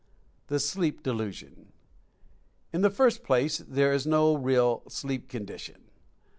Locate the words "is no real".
3.93-4.81